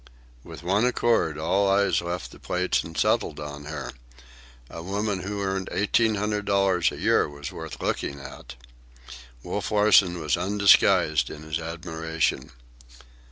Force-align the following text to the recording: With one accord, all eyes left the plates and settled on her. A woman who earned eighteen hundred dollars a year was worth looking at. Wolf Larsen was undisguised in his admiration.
With 0.43 0.63
one 0.63 0.83
accord, 0.83 1.37
all 1.37 1.69
eyes 1.69 2.01
left 2.01 2.31
the 2.31 2.39
plates 2.39 2.83
and 2.83 2.97
settled 2.97 3.39
on 3.39 3.65
her. 3.65 3.91
A 4.67 4.81
woman 4.81 5.19
who 5.19 5.43
earned 5.43 5.69
eighteen 5.71 6.15
hundred 6.15 6.45
dollars 6.45 6.91
a 6.91 6.97
year 6.97 7.29
was 7.29 7.51
worth 7.51 7.79
looking 7.79 8.19
at. 8.19 8.55
Wolf 9.43 9.69
Larsen 9.69 10.17
was 10.19 10.37
undisguised 10.37 11.29
in 11.29 11.43
his 11.43 11.59
admiration. 11.59 12.49